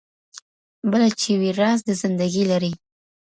[0.91, 2.71] بله چي وي راز د زندګۍ لري